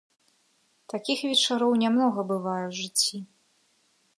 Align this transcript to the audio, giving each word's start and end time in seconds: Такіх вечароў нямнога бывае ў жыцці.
Такіх 0.93 1.19
вечароў 1.29 1.71
нямнога 1.83 2.19
бывае 2.33 2.59
ў 2.69 2.81
жыцці. 2.81 3.17